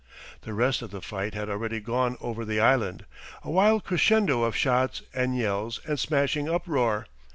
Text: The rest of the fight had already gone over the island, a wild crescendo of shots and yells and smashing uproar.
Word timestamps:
The 0.41 0.55
rest 0.55 0.81
of 0.81 0.89
the 0.89 0.99
fight 0.99 1.35
had 1.35 1.47
already 1.47 1.79
gone 1.79 2.17
over 2.19 2.43
the 2.43 2.59
island, 2.59 3.05
a 3.43 3.51
wild 3.51 3.83
crescendo 3.83 4.41
of 4.41 4.55
shots 4.57 5.03
and 5.13 5.37
yells 5.37 5.79
and 5.85 5.99
smashing 5.99 6.49
uproar. 6.49 7.05